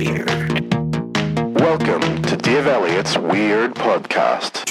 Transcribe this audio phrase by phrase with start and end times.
[0.00, 0.30] weird.
[1.60, 4.64] Welcome to Dave Elliott's Weird Podcast.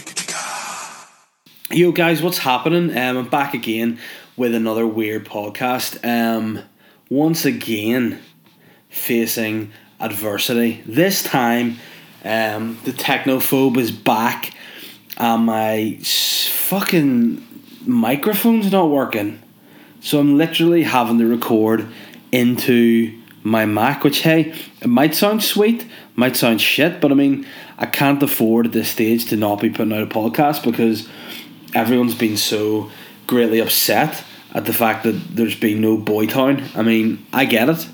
[1.69, 2.89] Yo guys, what's happening?
[2.97, 3.99] Um, I'm back again
[4.37, 6.03] with another weird podcast.
[6.03, 6.63] Um,
[7.11, 8.19] once again,
[8.89, 10.81] facing adversity.
[10.87, 11.77] This time,
[12.25, 14.51] um, the technophobe is back,
[15.17, 17.45] and my fucking
[17.85, 19.39] microphone's not working.
[19.99, 21.87] So I'm literally having to record
[22.31, 25.85] into my Mac, which hey, it might sound sweet,
[26.15, 27.45] might sound shit, but I mean,
[27.77, 31.07] I can't afford at this stage to not be putting out a podcast because
[31.73, 32.91] everyone's been so
[33.27, 36.75] greatly upset at the fact that there's been no Boytown.
[36.75, 37.87] I mean, I get it.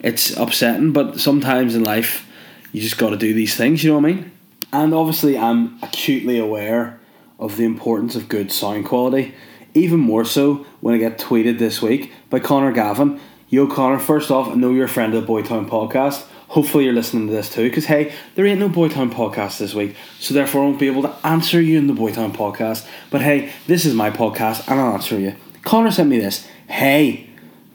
[0.00, 2.28] It's upsetting, but sometimes in life
[2.72, 4.32] you just got to do these things, you know what I mean?
[4.72, 6.98] And obviously, I'm acutely aware
[7.38, 9.34] of the importance of good sound quality,
[9.74, 13.20] even more so when I get tweeted this week by Connor Gavin.
[13.52, 16.24] Yo, Connor, first off, I know you're a friend of the Boytown podcast.
[16.48, 19.94] Hopefully, you're listening to this too, because hey, there ain't no Boytown podcast this week,
[20.18, 22.88] so therefore I won't be able to answer you in the Boytown podcast.
[23.10, 25.36] But hey, this is my podcast, and I'll answer you.
[25.64, 26.48] Connor sent me this.
[26.66, 27.28] Hey,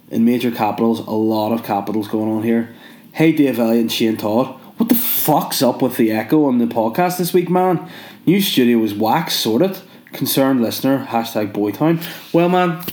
[0.10, 2.74] in major capitals, a lot of capitals going on here.
[3.12, 6.66] Hey, Dave Elliott and Shane Todd, what the fuck's up with the echo on the
[6.66, 7.88] podcast this week, man?
[8.26, 9.78] New studio is wax sorted.
[10.12, 12.04] Concerned listener, hashtag Boytown.
[12.34, 12.84] Well, man,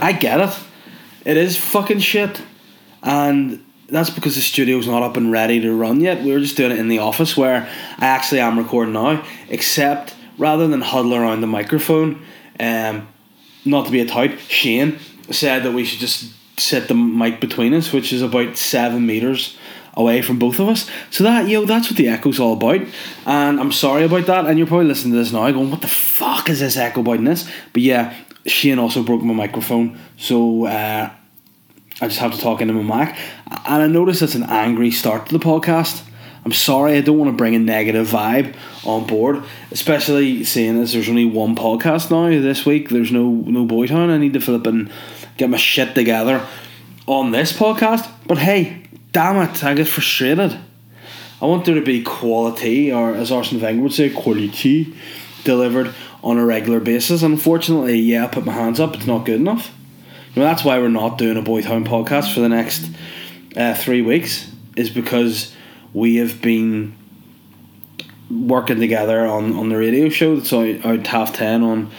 [0.00, 0.58] I get it.
[1.24, 2.42] It is fucking shit.
[3.02, 6.22] And that's because the studio's not up and ready to run yet.
[6.22, 9.24] We were just doing it in the office where I actually am recording now.
[9.48, 12.22] Except rather than huddle around the microphone,
[12.58, 13.08] um,
[13.64, 14.98] not to be a type, Shane
[15.30, 19.56] said that we should just set the mic between us, which is about seven meters
[19.94, 20.88] away from both of us.
[21.10, 22.80] So that yo, that's what the echo's all about.
[23.26, 24.46] And I'm sorry about that.
[24.46, 27.16] And you're probably listening to this now, going, "What the fuck is this echo about
[27.16, 28.14] in this?" But yeah,
[28.46, 31.10] Shane also broke my microphone, so uh,
[32.00, 33.18] I just have to talk into my Mac.
[33.46, 36.02] And I notice it's an angry start to the podcast.
[36.44, 40.92] I'm sorry, I don't want to bring a negative vibe on board, especially seeing as
[40.92, 42.88] there's only one podcast now this week.
[42.88, 44.10] There's no no Boytown.
[44.10, 44.90] I need to flip and
[45.36, 46.44] get my shit together
[47.06, 48.10] on this podcast.
[48.26, 48.82] But hey,
[49.12, 50.58] damn it, I get frustrated.
[51.40, 54.94] I want there to be quality, or as Arsene Wenger would say, quality
[55.44, 57.22] delivered on a regular basis.
[57.22, 58.94] Unfortunately, yeah, I put my hands up.
[58.94, 59.72] It's not good enough.
[60.34, 62.88] You know, that's why we're not doing a Boytown podcast for the next
[63.56, 64.50] uh, three weeks.
[64.76, 65.54] Is because
[65.92, 66.94] we have been
[68.30, 71.90] working together on, on the radio show that's out, out half ten on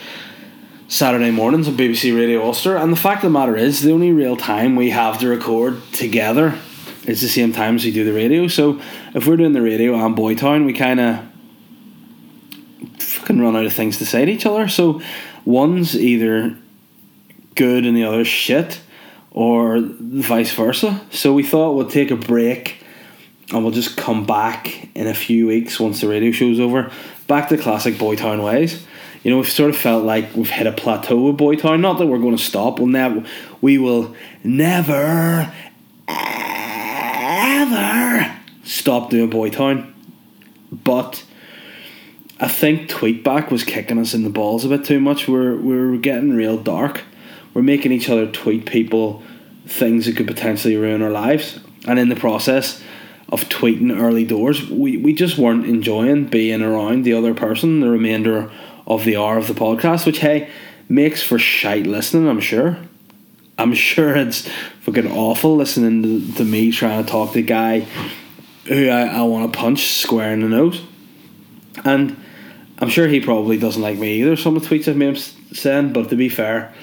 [0.87, 2.75] Saturday mornings on BBC Radio Ulster.
[2.75, 5.81] And the fact of the matter is, the only real time we have to record
[5.91, 6.57] together
[7.05, 8.47] is the same time as we do the radio.
[8.47, 8.81] So
[9.13, 11.19] if we're doing the radio and Boytown, we kind of
[13.23, 14.67] fucking run out of things to say to each other.
[14.67, 15.01] So
[15.45, 16.57] one's either
[17.55, 18.81] good and the other's shit,
[19.31, 21.01] or vice versa.
[21.09, 22.83] So we thought we'd take a break
[23.51, 26.91] and we'll just come back in a few weeks once the radio show's over.
[27.27, 28.85] Back to classic Boytown ways.
[29.23, 31.79] You know, we've sort of felt like we've hit a plateau with Boytown.
[31.79, 32.77] Not that we're going to stop.
[32.77, 33.23] We'll never.
[33.61, 34.13] We will
[34.43, 35.49] never,
[36.09, 38.35] ever
[38.65, 39.93] stop doing Boytown.
[40.73, 41.23] But
[42.43, 45.29] I think Tweetback was kicking us in the balls a bit too much.
[45.29, 47.03] We're we're getting real dark.
[47.53, 49.23] We're making each other tweet people
[49.65, 52.83] things that could potentially ruin our lives, and in the process
[53.29, 57.89] of tweeting early doors, we, we just weren't enjoying being around the other person the
[57.89, 58.51] remainder
[58.85, 60.49] of the hour of the podcast, which hey
[60.89, 62.27] makes for shite listening.
[62.27, 62.77] I'm sure.
[63.57, 64.49] I'm sure it's
[64.81, 67.87] fucking awful listening to, to me trying to talk to a guy
[68.65, 70.81] who I, I want to punch square in the nose.
[71.85, 72.17] And
[72.83, 75.55] I'm sure he probably doesn't like me either, some of the tweets I've made him
[75.55, 76.73] send, but to be fair,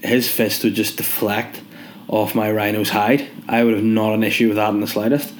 [0.00, 1.60] his fist would just deflect
[2.06, 3.28] off my rhino's hide.
[3.48, 5.34] I would have not an issue with that in the slightest.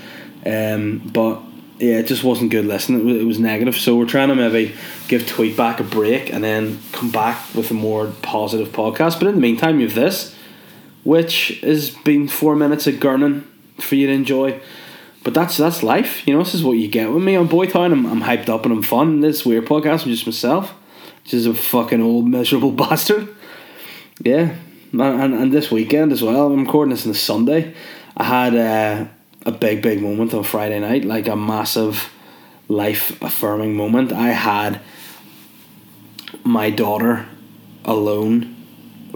[0.44, 1.40] Um, but
[1.78, 3.02] yeah, it just wasn't good listening.
[3.02, 3.76] It was, it was negative.
[3.76, 4.74] So we're trying to maybe
[5.06, 9.20] give Tweet back a break and then come back with a more positive podcast.
[9.20, 10.34] But in the meantime, you have this,
[11.04, 13.44] which has been four minutes of gurning
[13.78, 14.60] for you to enjoy.
[15.24, 16.44] But that's that's life, you know.
[16.44, 17.92] This is what you get with me on Boytown.
[17.92, 19.20] I'm, I'm hyped up and I'm fun.
[19.20, 20.74] This weird podcast, I'm just myself,
[21.24, 23.34] just a fucking old miserable bastard.
[24.20, 24.54] Yeah,
[24.92, 26.52] and, and, and this weekend as well.
[26.52, 27.74] I'm recording this on Sunday.
[28.14, 29.06] I had uh,
[29.46, 32.12] a big big moment on Friday night, like a massive
[32.68, 34.12] life affirming moment.
[34.12, 34.78] I had
[36.44, 37.26] my daughter
[37.86, 38.56] alone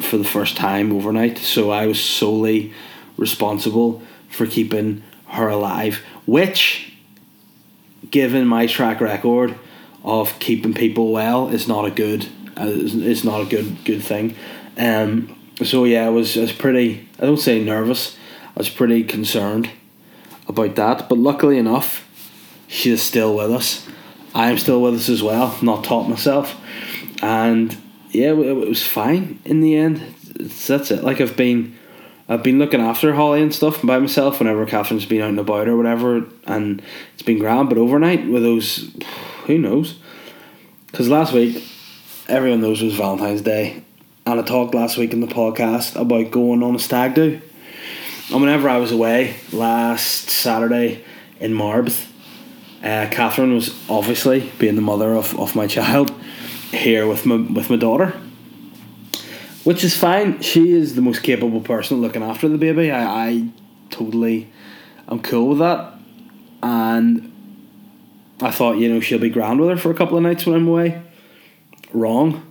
[0.00, 2.72] for the first time overnight, so I was solely
[3.18, 4.00] responsible
[4.30, 6.92] for keeping her alive, which,
[8.10, 9.58] given my track record
[10.04, 12.26] of keeping people well, is not a good
[12.56, 14.34] uh, is not a good good thing.
[14.76, 18.16] Um, so yeah, I was I was pretty I don't say nervous,
[18.56, 19.70] I was pretty concerned,
[20.48, 21.08] about that.
[21.08, 22.08] But luckily enough,
[22.66, 23.86] she is still with us.
[24.34, 25.56] I am still with us as well.
[25.62, 26.56] Not taught myself,
[27.22, 27.76] and
[28.10, 30.14] yeah, it was fine in the end.
[30.34, 31.04] That's it.
[31.04, 31.77] Like I've been.
[32.30, 35.66] I've been looking after Holly and stuff by myself whenever Catherine's been out and about
[35.66, 36.82] or whatever, and
[37.14, 37.70] it's been grand.
[37.70, 38.94] But overnight with those,
[39.46, 39.98] who knows?
[40.88, 41.64] Because last week,
[42.28, 43.82] everyone knows it was Valentine's Day,
[44.26, 47.40] and I talked last week in the podcast about going on a stag do.
[48.30, 51.02] And whenever I was away last Saturday
[51.40, 52.06] in Marbs,
[52.82, 56.12] uh, Catherine was obviously being the mother of, of my child
[56.70, 58.12] here with my with my daughter,
[59.68, 60.40] which is fine.
[60.40, 62.90] She is the most capable person looking after the baby.
[62.90, 63.48] I, I
[63.90, 64.50] totally,
[65.06, 65.92] I'm cool with that,
[66.62, 67.30] and
[68.40, 70.56] I thought you know she'll be grand with her for a couple of nights when
[70.56, 71.02] I'm away.
[71.92, 72.50] Wrong.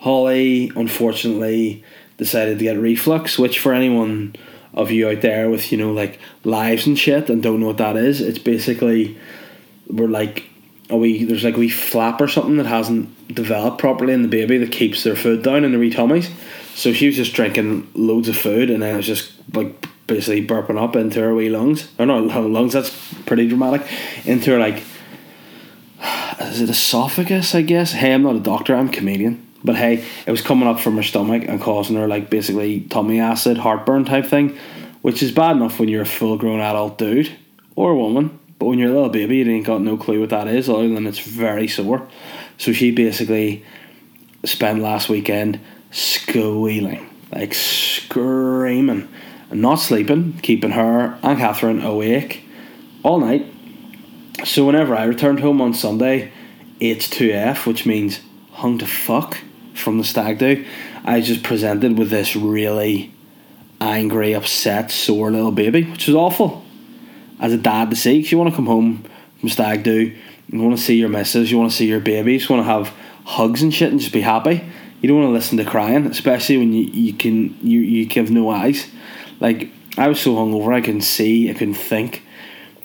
[0.00, 1.84] Holly unfortunately
[2.16, 4.34] decided to get reflux, which for anyone
[4.74, 7.76] of you out there with you know like lives and shit and don't know what
[7.76, 9.16] that is, it's basically
[9.86, 10.42] we're like
[10.92, 14.28] a wee there's like a wee flap or something that hasn't developed properly in the
[14.28, 16.30] baby that keeps their food down in the wee tummies.
[16.74, 20.46] So she was just drinking loads of food and then it was just like basically
[20.46, 21.90] burping up into her wee lungs.
[21.98, 22.90] Or not lungs, that's
[23.24, 23.82] pretty dramatic.
[24.24, 24.82] Into her like
[26.40, 27.92] is it esophagus, I guess?
[27.92, 29.46] Hey, I'm not a doctor, I'm a comedian.
[29.64, 33.20] But hey, it was coming up from her stomach and causing her like basically tummy
[33.20, 34.58] acid, heartburn type thing,
[35.02, 37.32] which is bad enough when you're a full grown adult dude
[37.76, 38.38] or a woman.
[38.62, 40.88] But when you're a little baby, you ain't got no clue what that is, other
[40.88, 42.06] than it's very sore.
[42.58, 43.64] So she basically
[44.44, 45.58] spent last weekend
[45.90, 49.08] squealing, like screaming,
[49.50, 52.44] and not sleeping, keeping her and Catherine awake
[53.02, 53.52] all night.
[54.44, 56.30] So whenever I returned home on Sunday,
[56.78, 58.20] it's 2F, which means
[58.52, 59.38] hung to fuck
[59.74, 60.64] from the stag do,
[61.04, 63.12] I was just presented with this really
[63.80, 66.61] angry, upset, sore little baby, which was awful.
[67.40, 69.04] As a dad to see, because you want to come home
[69.40, 70.14] from stag do,
[70.48, 72.70] you want to see your missus, you want to see your baby, you want to
[72.70, 72.94] have
[73.24, 74.64] hugs and shit and just be happy.
[75.00, 78.30] You don't want to listen to crying, especially when you, you can you you have
[78.30, 78.86] no eyes.
[79.40, 82.22] Like I was so hungover, I couldn't see, I couldn't think.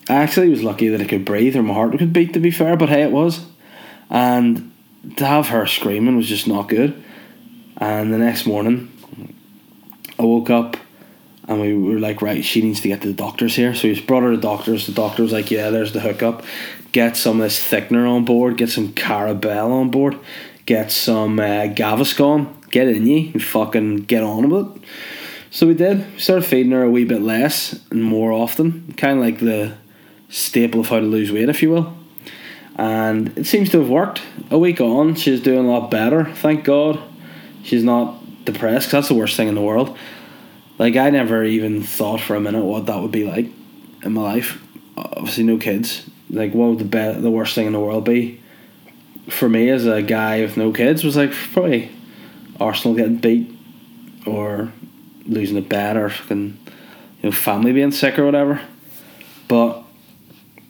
[0.09, 2.33] I actually was lucky that I could breathe or my heart could beat.
[2.33, 3.45] To be fair, but hey, it was,
[4.09, 4.71] and
[5.17, 7.03] to have her screaming was just not good.
[7.77, 8.91] And the next morning,
[10.17, 10.77] I woke up
[11.47, 13.73] and we were like, right, she needs to get to the doctors here.
[13.73, 14.85] So we brought her to doctors.
[14.85, 16.43] The doctor was like, yeah, there's the hookup.
[16.91, 18.57] Get some of this thickener on board.
[18.57, 20.17] Get some Carobel on board.
[20.65, 22.69] Get some uh, Gaviscon.
[22.69, 24.83] Get in you and fucking get on with it.
[25.49, 26.13] So we did.
[26.13, 28.93] We started feeding her a wee bit less and more often.
[28.97, 29.77] Kind of like the
[30.29, 31.97] staple of how to lose weight, if you will
[32.77, 34.21] and it seems to have worked.
[34.51, 36.25] A week on, she's doing a lot better.
[36.25, 37.01] Thank God,
[37.63, 38.91] she's not depressed.
[38.91, 39.97] that's the worst thing in the world.
[40.77, 43.47] Like I never even thought for a minute what that would be like
[44.03, 44.61] in my life.
[44.95, 46.09] Obviously, no kids.
[46.29, 48.41] Like, what would the be- the worst thing in the world be?
[49.29, 51.91] For me, as a guy with no kids, was like probably
[52.59, 53.51] Arsenal getting beat,
[54.25, 54.71] or
[55.25, 56.59] losing a bet, or fucking
[57.21, 58.61] you know family being sick or whatever.
[59.47, 59.83] But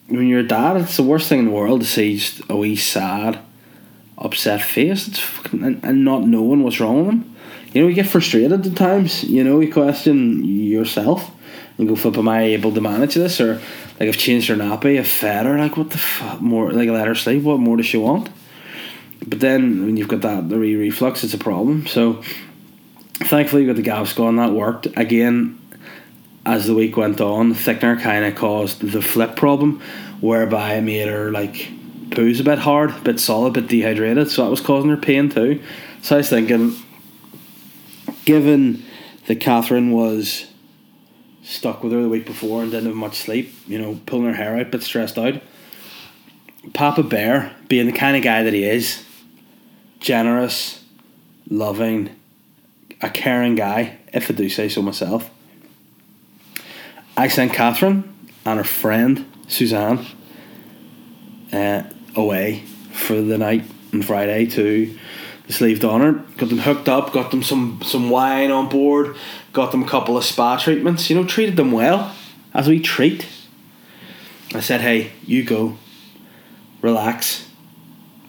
[0.07, 2.55] when you're a dad, it's the worst thing in the world to see just a
[2.55, 3.39] wee sad,
[4.17, 5.07] upset face.
[5.07, 7.35] It's fucking, and, and not knowing what's wrong with them.
[7.77, 9.23] You know, you get frustrated at times.
[9.23, 11.29] You know, you question yourself
[11.77, 13.61] and go, "Flip, am I able to manage this?" Or
[13.99, 15.59] like, I've changed her nappy, I've fed her.
[15.59, 16.71] Like, what the fuck more?
[16.71, 17.43] Like, let her sleep.
[17.43, 18.29] What more does she want?
[19.27, 21.85] But then when you've got that the re reflux, it's a problem.
[21.85, 22.23] So
[23.13, 25.59] thankfully, you got the Gaviscon that worked again
[26.47, 29.81] as the week went on, thickener kind of caused the flip problem,
[30.19, 31.69] whereby it made her like
[32.09, 34.31] poo's a bit hard, a bit solid, a bit dehydrated.
[34.31, 35.61] So that was causing her pain too.
[36.01, 36.75] So I was thinking,
[38.27, 38.83] given
[39.27, 40.47] that Catherine was
[41.43, 44.33] stuck with her the week before and didn't have much sleep, you know, pulling her
[44.33, 45.41] hair out, but stressed out.
[46.73, 49.01] Papa Bear, being the kind of guy that he is,
[50.01, 50.83] generous,
[51.49, 52.13] loving,
[53.01, 55.29] a caring guy, if I do say so myself
[57.15, 58.13] I sent Catherine
[58.45, 60.05] and her friend Suzanne
[61.53, 62.59] uh, away
[62.91, 64.99] for the night on Friday to
[65.47, 66.37] the Slieve Donard.
[66.37, 69.15] Got them hooked up, got them some, some wine on board,
[69.53, 72.13] got them a couple of spa treatments, you know, treated them well
[72.53, 73.25] as we treat.
[74.53, 75.77] I said, hey, you go,
[76.81, 77.49] relax,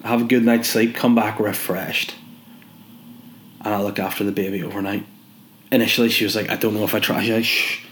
[0.05, 2.15] have a good night's sleep, come back refreshed,
[3.61, 5.07] and I'll look after the baby overnight.
[5.71, 7.23] Initially, she was like, I don't know if I try.
[7.25, 7.85] Like, shh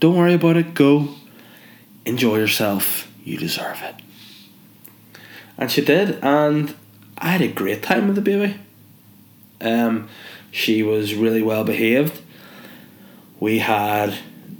[0.00, 0.74] don't worry about it.
[0.74, 1.08] Go.
[2.04, 3.10] Enjoy yourself.
[3.24, 3.94] You deserve it.
[5.56, 6.74] And she did, and
[7.16, 8.56] I had a great time with the baby.
[9.64, 10.08] Um,
[10.50, 12.20] she was really well behaved.
[13.40, 14.16] We had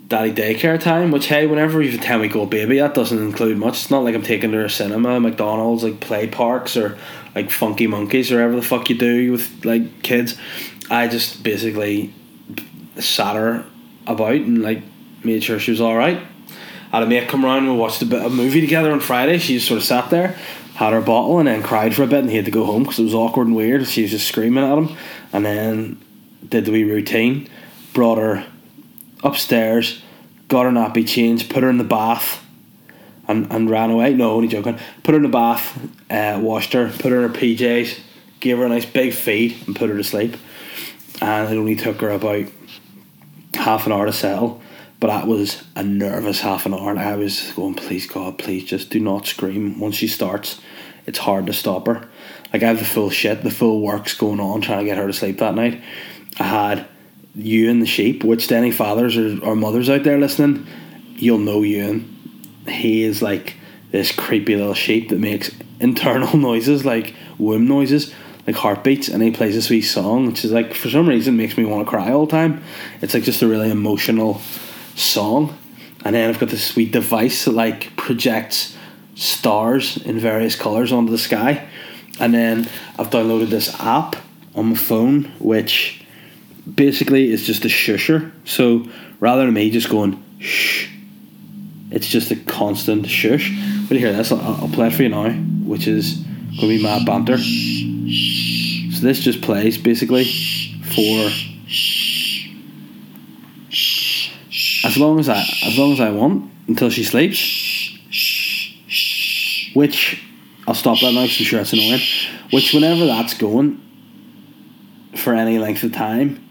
[0.08, 3.58] daddy daycare time, which hey, whenever you've a ten week old baby, that doesn't include
[3.58, 3.74] much.
[3.74, 6.98] It's not like I'm taking her to a cinema, McDonald's, like play parks or
[7.34, 10.36] like funky monkeys or whatever the fuck you do with like kids.
[10.90, 12.12] I just basically
[12.96, 13.64] sat her
[14.06, 14.82] about and like
[15.24, 16.20] made sure she was alright.
[16.92, 19.38] Had a mate come around, we watched a bit of a movie together on Friday.
[19.38, 20.38] She just sort of sat there,
[20.74, 22.82] had her bottle, and then cried for a bit, and he had to go home
[22.82, 23.86] because it was awkward and weird.
[23.86, 24.96] She was just screaming at him,
[25.32, 26.00] and then
[26.48, 27.48] did the wee routine,
[27.92, 28.46] brought her
[29.22, 30.02] upstairs,
[30.48, 32.44] got her nappy changed, put her in the bath,
[33.28, 34.14] and, and ran away.
[34.14, 34.78] No, only joking.
[35.02, 35.78] Put her in the bath,
[36.10, 37.98] uh, washed her, put her in her PJs,
[38.40, 40.36] gave her a nice big feed, and put her to sleep.
[41.22, 42.46] And it only took her about
[43.54, 44.60] half an hour to settle.
[45.00, 48.64] But that was a nervous half an hour, and I was going, please God, please
[48.64, 49.78] just do not scream.
[49.78, 50.60] Once she starts,
[51.06, 52.08] it's hard to stop her.
[52.52, 55.06] Like I have the full shit, the full works going on trying to get her
[55.06, 55.82] to sleep that night.
[56.38, 56.88] I had
[57.34, 60.66] Ewan the sheep, which to any fathers or, or mothers out there listening,
[61.16, 62.10] you'll know Ewan.
[62.68, 63.56] He is like
[63.90, 68.14] this creepy little sheep that makes internal noises like womb noises,
[68.46, 71.58] like heartbeats, and he plays this wee song, which is like for some reason makes
[71.58, 72.62] me want to cry all the time.
[73.00, 74.40] It's like just a really emotional
[74.94, 75.56] song.
[76.04, 78.76] And then I've got this sweet device that like projects
[79.14, 81.66] stars in various colours onto the sky.
[82.20, 84.16] And then I've downloaded this app
[84.54, 86.04] on my phone which
[86.72, 88.32] basically is just a shusher.
[88.44, 88.86] So
[89.20, 90.88] rather than me just going shh,
[91.90, 93.50] it's just a constant shush.
[93.50, 94.32] You hear this?
[94.32, 96.24] I'll, play it for you now, which is
[96.58, 97.38] to be mad banter.
[97.38, 101.30] So this just plays basically for
[104.94, 107.40] as long as I as long as I want until she sleeps.
[109.74, 110.22] Which
[110.68, 112.00] I'll stop that now because I'm sure it's annoying.
[112.52, 113.80] Which whenever that's going
[115.16, 116.48] for any length of time,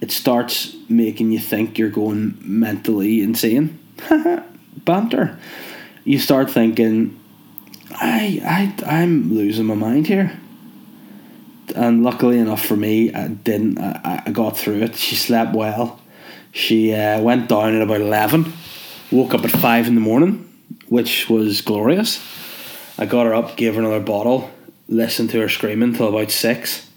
[0.00, 3.78] it starts making you think you're going mentally insane.
[4.76, 5.38] Banter.
[6.04, 7.20] You start thinking,
[7.90, 10.38] I I I'm losing my mind here.
[11.76, 13.78] And luckily enough for me, I didn't.
[13.78, 14.96] I, I got through it.
[14.96, 16.00] She slept well.
[16.54, 18.52] She uh, went down at about eleven.
[19.10, 20.48] Woke up at five in the morning,
[20.88, 22.24] which was glorious.
[22.96, 24.50] I got her up, gave her another bottle,
[24.88, 26.88] listened to her screaming till about six.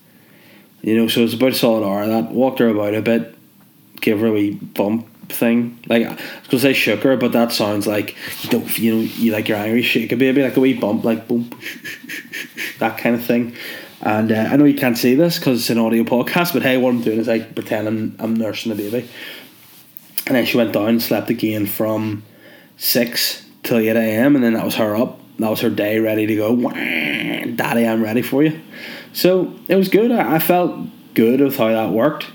[0.82, 2.08] You know, so it's about a solid hour.
[2.08, 3.36] That walked her about a bit,
[4.00, 5.80] gave her a wee bump thing.
[5.88, 8.78] Like I was gonna say shook her, but that sounds like you don't.
[8.78, 11.50] You know, you like your angry shake a baby, like a wee bump, like boom,
[12.80, 13.56] that kind of thing.
[14.02, 16.78] And uh, I know you can't see this because it's an audio podcast, but hey,
[16.78, 19.10] what I'm doing is like pretending I'm nursing a baby.
[20.28, 22.24] And then she went down, slept again from
[22.76, 24.36] six till eight a.m.
[24.36, 25.20] and then that was her up.
[25.40, 26.56] That was her day, ready to go.
[26.56, 28.60] Daddy, I'm ready for you.
[29.14, 30.12] So it was good.
[30.12, 32.26] I, felt good with how that worked.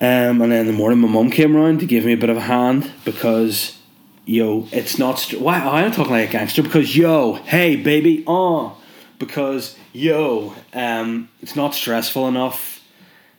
[0.00, 2.30] Um, and then in the morning, my mum came around to give me a bit
[2.30, 3.76] of a hand because,
[4.24, 5.18] yo, it's not.
[5.18, 6.62] St- Why I'm talking like a gangster?
[6.62, 8.76] Because yo, hey baby, oh,
[9.18, 12.80] because yo, um, it's not stressful enough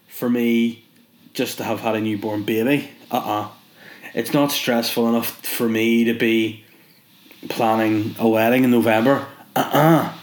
[0.08, 0.86] for me
[1.34, 2.90] just to have had a newborn baby.
[3.12, 3.48] Uh uh
[4.14, 6.64] It's not stressful enough for me to be
[7.48, 9.28] planning a wedding in November.
[9.56, 10.14] Uh uh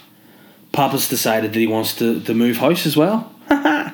[0.72, 3.32] Papa's decided that he wants to, to move house as well.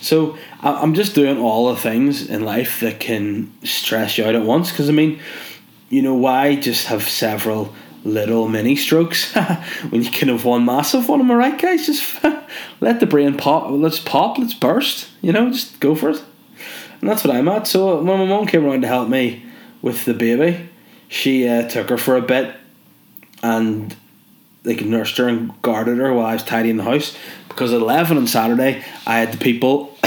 [0.00, 4.42] so I'm just doing all the things in life that can stress you out at
[4.42, 4.70] once.
[4.70, 5.20] Because I mean,
[5.88, 9.34] you know, why just have several little mini strokes
[9.90, 11.18] when you can have one massive one?
[11.20, 11.86] Am I right, guys?
[11.86, 12.24] Just
[12.80, 13.68] let the brain pop.
[13.70, 14.38] Let's pop.
[14.38, 15.08] Let's burst.
[15.22, 16.22] You know, just go for it.
[17.00, 17.66] And that's what I'm at.
[17.66, 19.44] So when my mum came around to help me
[19.82, 20.68] with the baby,
[21.08, 22.54] she uh, took her for a bit
[23.42, 23.94] and
[24.64, 27.16] like nursed her and guarded her while I was tidying the house.
[27.48, 29.96] Because at eleven on Saturday, I had the people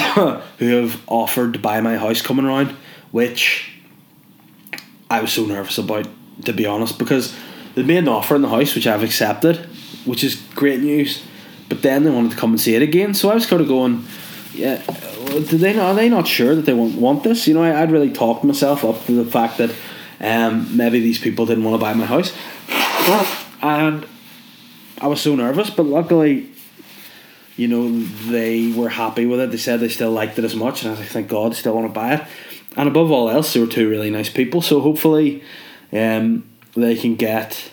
[0.59, 2.75] who have offered to buy my house coming around,
[3.12, 3.71] which
[5.09, 6.07] I was so nervous about,
[6.45, 7.35] to be honest, because
[7.75, 9.57] they made an offer in the house which I've accepted,
[10.05, 11.23] which is great news.
[11.69, 13.67] But then they wanted to come and see it again, so I was kind of
[13.67, 14.05] going,
[14.53, 14.81] yeah.
[15.42, 17.48] Do they are they not sure that they want want this?
[17.48, 19.74] You know, I, I'd really talked myself up to the fact that
[20.20, 22.34] um, maybe these people didn't want to buy my house,
[23.62, 24.06] and
[25.02, 25.70] I was so nervous.
[25.70, 26.50] But luckily,
[27.58, 29.52] you know, they were happy with it.
[29.52, 31.56] They said they still liked it as much, and I was like, thank God, they
[31.56, 32.24] still want to buy it.
[32.78, 34.62] And above all else, they were two really nice people.
[34.62, 35.44] So hopefully,
[35.92, 37.72] um, they can get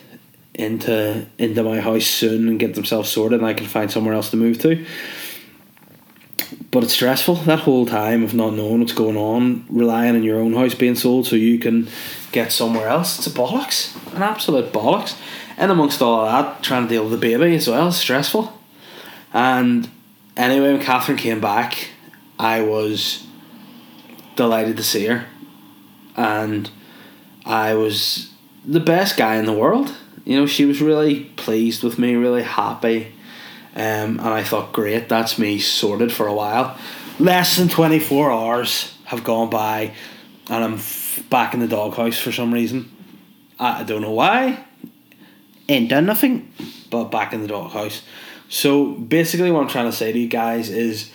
[0.53, 4.31] into into my house soon and get themselves sorted, and I can find somewhere else
[4.31, 4.85] to move to.
[6.71, 10.39] But it's stressful that whole time of not knowing what's going on, relying on your
[10.39, 11.87] own house being sold so you can
[12.31, 13.17] get somewhere else.
[13.17, 15.17] It's a bollocks, an absolute bollocks.
[15.57, 18.57] And amongst all that, trying to deal with the baby as well stressful.
[19.33, 19.89] And
[20.35, 21.89] anyway, when Catherine came back,
[22.39, 23.25] I was
[24.35, 25.27] delighted to see her.
[26.15, 26.69] and
[27.45, 28.31] I was
[28.65, 29.93] the best guy in the world.
[30.25, 33.13] You know, she was really pleased with me, really happy.
[33.75, 36.77] Um, and I thought, great, that's me sorted for a while.
[37.19, 39.93] Less than 24 hours have gone by,
[40.49, 42.91] and I'm f- back in the doghouse for some reason.
[43.59, 44.65] I, I don't know why.
[45.69, 46.51] Ain't done nothing,
[46.89, 48.01] but back in the doghouse.
[48.49, 51.11] So basically, what I'm trying to say to you guys is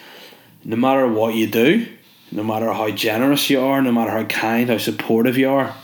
[0.64, 1.86] no matter what you do,
[2.32, 5.74] no matter how generous you are, no matter how kind, how supportive you are,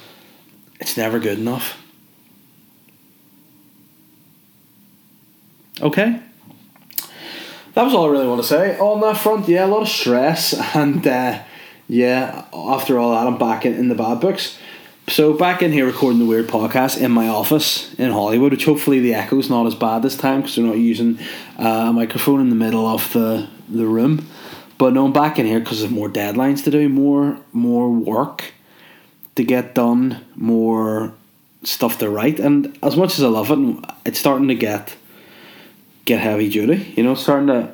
[0.81, 1.79] it's never good enough.
[5.81, 6.21] Okay?
[7.75, 8.79] That was all I really want to say.
[8.79, 11.43] On that front, yeah, a lot of stress, and uh,
[11.89, 14.59] yeah, after all that, I'm back in, in the bad books.
[15.09, 19.01] So back in here recording the weird podcast in my office in Holywood, which hopefully
[19.01, 21.19] the echo's not as bad this time because they're not using
[21.59, 24.27] uh, a microphone in the middle of the the room.
[24.77, 28.53] But no, I'm back in here because there's more deadlines to do, more more work
[29.35, 31.15] to get done, more
[31.65, 34.95] stuff to write, and as much as I love it, it's starting to get
[36.05, 36.95] get heavy duty.
[36.97, 37.73] You know, starting to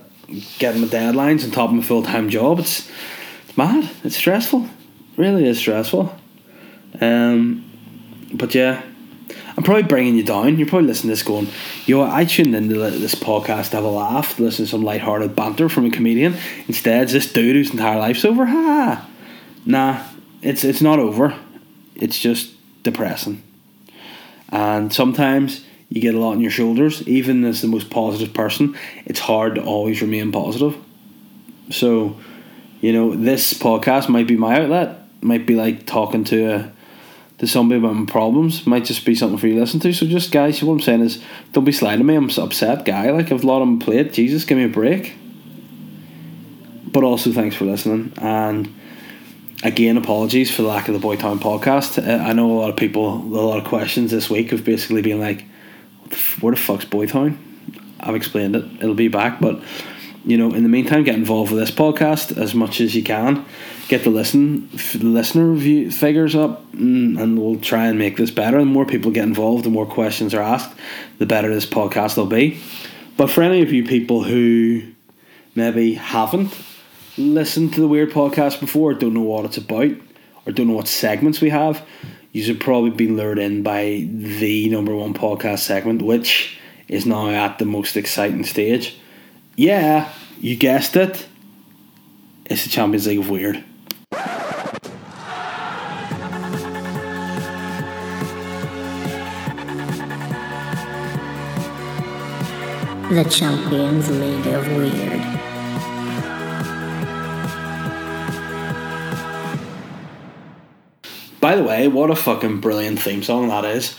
[0.58, 2.58] get my deadlines on top of my full time job.
[2.58, 2.90] It's
[3.46, 3.90] it's mad.
[4.04, 4.68] It's stressful.
[5.16, 6.14] Really is stressful.
[7.00, 7.64] Um,
[8.32, 8.82] but yeah,
[9.56, 10.56] I'm probably bringing you down.
[10.56, 11.48] You're probably listening to this going,
[11.86, 15.68] yo, I tuned into this podcast to have a laugh, listen to some light-hearted banter
[15.68, 16.36] from a comedian.
[16.68, 18.46] Instead, it's this dude whose entire life's over.
[18.46, 19.08] Ha!
[19.66, 20.04] Nah,
[20.42, 21.36] it's it's not over.
[21.96, 22.54] It's just
[22.84, 23.42] depressing.
[24.50, 27.06] And sometimes you get a lot on your shoulders.
[27.08, 28.76] Even as the most positive person,
[29.06, 30.76] it's hard to always remain positive.
[31.70, 32.18] So,
[32.80, 34.98] you know, this podcast might be my outlet.
[35.20, 36.72] Might be like talking to a
[37.38, 39.92] to somebody about my problems might just be something for you to listen to.
[39.92, 42.16] So just guys, what I'm saying is, don't be sliding me.
[42.16, 43.10] I'm upset guy.
[43.10, 44.12] Like I've a lot on my plate.
[44.12, 45.14] Jesus, give me a break.
[46.92, 48.12] But also, thanks for listening.
[48.16, 48.74] And
[49.62, 52.04] again, apologies for the lack of the Boytown podcast.
[52.04, 55.02] Uh, I know a lot of people, a lot of questions this week have basically
[55.02, 55.44] been like,
[56.40, 57.36] "Where the fuck's Boytown?"
[58.00, 58.64] I've explained it.
[58.80, 59.60] It'll be back, but
[60.24, 63.44] you know, in the meantime, get involved with this podcast as much as you can.
[63.88, 68.30] Get the listen, the listener view figures up, mm, and we'll try and make this
[68.30, 68.58] better.
[68.58, 70.76] The more people get involved, the more questions are asked,
[71.18, 72.60] the better this podcast will be.
[73.16, 74.82] But for any of you people who
[75.54, 76.54] maybe haven't
[77.16, 79.92] listened to the Weird Podcast before, don't know what it's about,
[80.46, 81.82] or don't know what segments we have,
[82.38, 87.28] you should probably be lured in by the number one podcast segment, which is now
[87.28, 88.96] at the most exciting stage.
[89.56, 90.08] Yeah,
[90.40, 91.26] you guessed it.
[92.44, 93.64] It's the Champions League of Weird.
[103.10, 105.37] The Champions League of Weird.
[111.48, 113.96] By the way, what a fucking brilliant theme song that is.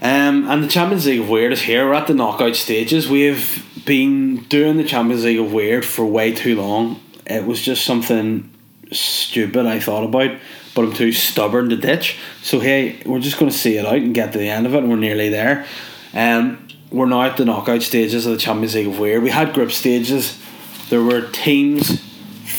[0.00, 1.84] Um, and the Champions League of Weird is here.
[1.84, 3.08] We're at the knockout stages.
[3.08, 7.00] We've been doing the Champions League of Weird for way too long.
[7.26, 8.48] It was just something
[8.92, 10.38] stupid I thought about,
[10.76, 12.16] but I'm too stubborn to ditch.
[12.40, 14.72] So hey, we're just going to see it out and get to the end of
[14.72, 15.66] it, and we're nearly there.
[16.14, 19.24] Um, we're now at the knockout stages of the Champions League of Weird.
[19.24, 20.40] We had group stages.
[20.88, 22.00] There were teams.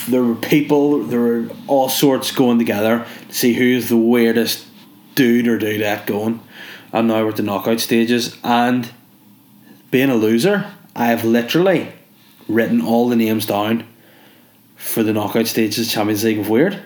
[0.08, 1.04] There were people.
[1.04, 4.66] There were all sorts going together to see who's the weirdest
[5.16, 6.42] dude or dudette going.
[6.94, 8.38] And now we're at the knockout stages.
[8.44, 8.92] And
[9.92, 11.92] being a loser, I have literally
[12.48, 13.88] written all the names down
[14.76, 16.82] for the knockout stages of Champions League of Weird,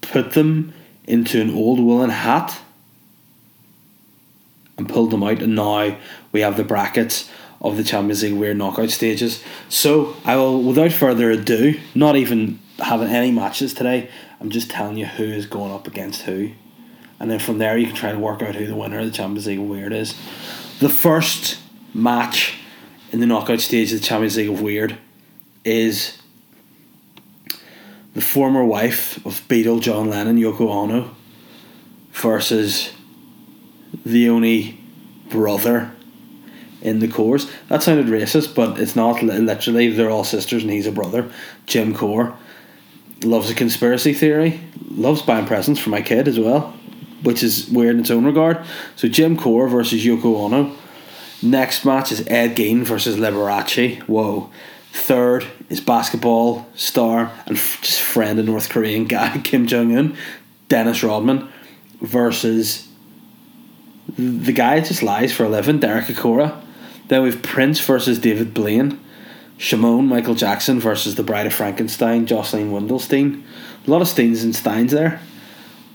[0.00, 0.72] put them
[1.04, 2.58] into an old woolen hat,
[4.78, 5.42] and pulled them out.
[5.42, 5.96] And now
[6.32, 7.30] we have the brackets
[7.64, 9.42] of the Champions League Weird knockout stages.
[9.70, 14.98] So I will, without further ado, not even having any matches today, I'm just telling
[14.98, 16.52] you who is going up against who.
[17.18, 19.10] And then from there, you can try and work out who the winner of the
[19.10, 20.14] Champions League of Weird is.
[20.80, 21.58] The first
[21.94, 22.58] match
[23.10, 24.98] in the knockout stage of the Champions League of Weird
[25.64, 26.18] is
[28.12, 31.16] the former wife of Beatle John Lennon, Yoko Ono,
[32.12, 32.92] versus
[34.04, 34.78] the only
[35.30, 35.92] brother
[36.84, 37.50] in the Corrs.
[37.68, 39.90] That sounded racist, but it's not literally.
[39.90, 41.30] They're all sisters and he's a brother.
[41.66, 42.36] Jim Corr
[43.24, 46.74] loves a conspiracy theory, loves buying presents for my kid as well,
[47.22, 48.64] which is weird in its own regard.
[48.96, 50.76] So Jim Corr versus Yoko Ono.
[51.42, 54.00] Next match is Ed Gein versus Liberace.
[54.02, 54.50] Whoa.
[54.92, 60.16] Third is basketball star and f- just friend of North Korean guy Kim Jong Un,
[60.68, 61.48] Dennis Rodman,
[62.00, 62.88] versus
[64.16, 66.63] the guy that just lies for a living, Derek Acorah.
[67.08, 69.00] Then we've Prince versus David Blaine.
[69.56, 73.42] Shimon Michael Jackson versus the Bride of Frankenstein, Jocelyn Wildenstein.
[73.86, 75.20] A lot of Steins and Steins there.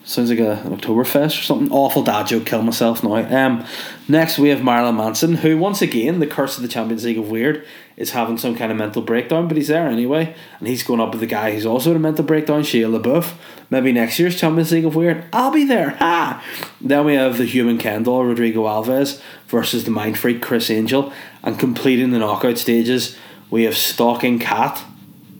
[0.09, 1.71] Sounds like a, an Oktoberfest or something.
[1.71, 2.47] Awful dad joke.
[2.47, 3.17] Kill myself now.
[3.17, 3.63] Um,
[4.07, 7.29] next we have Marilyn Manson, who once again, the curse of the Champions League of
[7.29, 7.63] Weird,
[7.95, 11.11] is having some kind of mental breakdown, but he's there anyway, and he's going up
[11.11, 13.35] with the guy who's also in a mental breakdown, Shia LaBeouf.
[13.69, 15.91] Maybe next year's Champions League of Weird, I'll be there.
[15.91, 16.43] Ha!
[16.81, 21.13] Then we have the human Ken doll, Rodrigo Alves, versus the mind freak Criss Angel,
[21.43, 23.15] and completing the knockout stages,
[23.51, 24.83] we have Stalking Cat,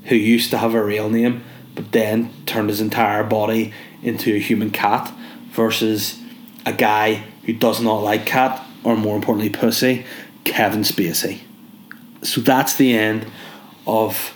[0.04, 4.40] who used to have a real name, but then turned his entire body into a
[4.40, 5.12] human cat,
[5.52, 6.20] versus
[6.66, 10.06] a guy who does not like cat, or more importantly, pussy,
[10.44, 11.40] Kevin Spacey.
[12.22, 13.26] So that's the end
[13.88, 14.36] of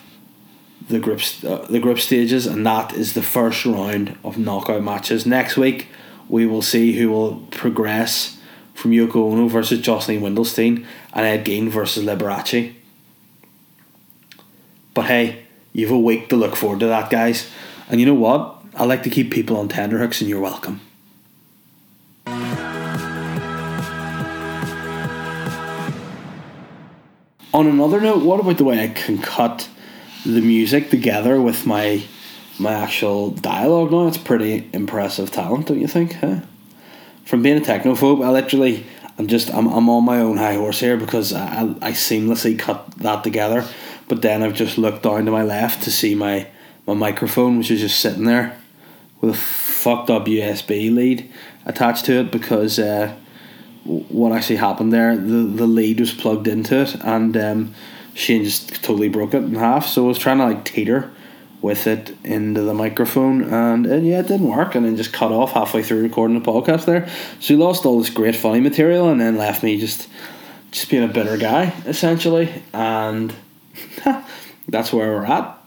[0.89, 5.25] the group uh, the group stages, and that is the first round of knockout matches.
[5.25, 5.87] Next week,
[6.27, 8.37] we will see who will progress
[8.73, 12.73] from Yoko Ono versus Jocelyn Wildenstein and Ed Gein versus Liberace.
[14.93, 17.49] But hey, you've a week to look forward to that, guys.
[17.89, 18.62] And you know what?
[18.75, 20.81] I like to keep people on tenterhooks, and you're welcome.
[27.53, 29.69] On another note, what about the way I can cut
[30.25, 32.03] the music together with my
[32.57, 34.07] my actual dialogue now?
[34.07, 36.13] It's pretty impressive talent, don't you think?
[36.13, 36.39] Huh?
[37.25, 38.87] From being a technophobe, I literally
[39.19, 42.89] I'm just I'm, I'm on my own high horse here because I, I seamlessly cut
[42.97, 43.67] that together.
[44.07, 46.47] But then I've just looked down to my left to see my
[46.87, 48.57] my microphone, which is just sitting there
[49.23, 51.31] with a fucked up USB lead
[51.65, 53.15] attached to it because uh,
[53.85, 57.75] what actually happened there, the, the lead was plugged into it and um,
[58.13, 59.87] Shane just totally broke it in half.
[59.87, 61.09] So I was trying to like teeter
[61.61, 65.31] with it into the microphone and uh, yeah, it didn't work and then just cut
[65.31, 67.07] off halfway through recording the podcast there.
[67.39, 70.09] So he lost all this great funny material and then left me just
[70.71, 73.33] just being a bitter guy essentially and
[74.67, 75.57] that's where we're at.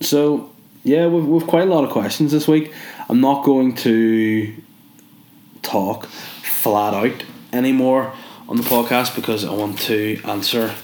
[0.00, 0.52] So
[0.84, 2.72] yeah, we've, we've quite a lot of questions this week.
[3.08, 4.54] I'm not going to
[5.62, 8.12] talk flat out anymore
[8.48, 10.74] on the podcast because I want to answer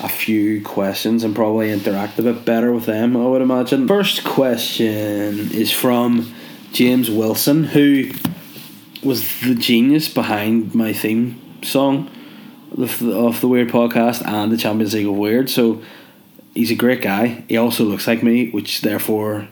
[0.00, 3.88] a few questions and probably interact a bit better with them, I would imagine.
[3.88, 6.34] First question is from
[6.72, 8.10] James Wilson, who
[9.02, 12.10] was the genius behind my theme song
[12.76, 15.48] of the, Weird podcast and the Champions League of Weird.
[15.48, 15.82] So
[16.54, 17.44] he's a great guy.
[17.48, 19.48] He also looks like me, which therefore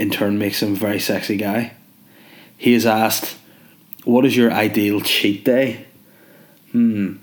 [0.00, 1.72] in turn makes him a very sexy guy.
[2.56, 3.36] He has asked,
[4.04, 5.84] What is your ideal cheat day?
[6.72, 7.16] Hmm.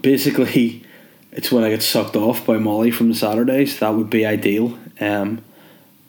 [0.00, 0.82] Basically,
[1.30, 3.78] it's when I get sucked off by Molly from the Saturdays.
[3.78, 4.76] That would be ideal.
[5.00, 5.44] Um,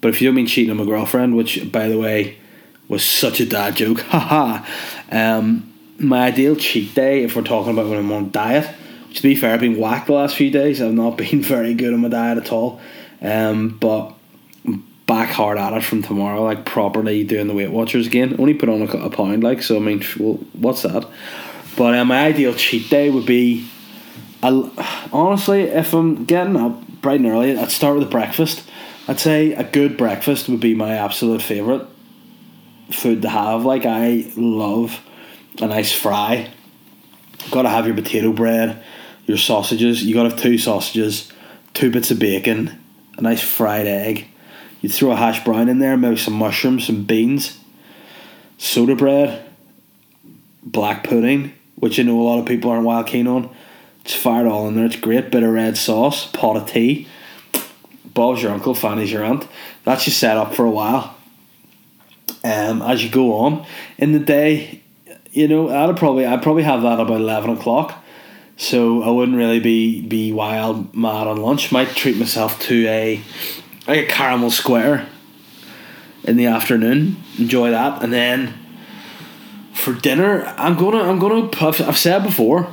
[0.02, 2.40] but if you don't mean cheating on my girlfriend, which by the way
[2.88, 4.66] was such a dad joke, haha.
[5.12, 8.68] um, my ideal cheat day, if we're talking about when I'm on diet,
[9.10, 10.82] which to be fair, I've been whacked the last few days.
[10.82, 12.82] I've not been very good on my diet at all.
[13.22, 14.16] Um, but
[15.06, 18.36] back hard at it from tomorrow, like properly doing the Weight Watchers again.
[18.40, 19.78] Only put on a, a pound, like so.
[19.78, 21.08] I mean, well, what's that?
[21.76, 23.68] But uh, my ideal cheat day would be,
[24.42, 28.70] I, honestly, if I'm getting up bright and early, I'd start with a breakfast.
[29.08, 31.88] I'd say a good breakfast would be my absolute favorite
[32.92, 33.66] food to have.
[33.66, 35.02] Like I love
[35.62, 36.52] a nice fry.
[37.52, 38.82] Got to have your potato bread,
[39.26, 40.04] your sausages.
[40.04, 41.32] You got to have two sausages,
[41.74, 42.80] two bits of bacon,
[43.18, 44.28] a nice fried egg.
[44.84, 47.58] You throw a hash brown in there, maybe some mushrooms, some beans,
[48.58, 49.50] soda bread,
[50.62, 53.50] black pudding, which I know a lot of people aren't wild keen on.
[54.04, 54.86] Just fire it all in there.
[54.86, 55.32] It's great.
[55.32, 57.08] Bit of red sauce, pot of tea.
[58.14, 59.48] Bob's your uncle, Fanny's your aunt.
[59.86, 61.16] That's just set up for a while.
[62.44, 63.66] Um, as you go on
[63.98, 64.82] in the day,
[65.32, 68.04] you know, I'd probably I'd probably have that about eleven o'clock.
[68.58, 71.72] So I wouldn't really be be wild mad on lunch.
[71.72, 73.22] Might treat myself to a
[73.88, 75.08] like a caramel square
[76.24, 77.18] in the afternoon.
[77.38, 78.54] Enjoy that, and then
[79.74, 82.68] for dinner, I'm gonna I'm gonna I've, I've said before